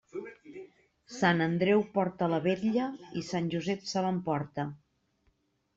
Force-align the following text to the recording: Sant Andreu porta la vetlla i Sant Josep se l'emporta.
Sant 1.17 1.43
Andreu 1.47 1.83
porta 1.99 2.31
la 2.33 2.41
vetlla 2.49 2.89
i 3.23 3.27
Sant 3.31 3.53
Josep 3.55 3.87
se 3.95 4.05
l'emporta. 4.07 4.69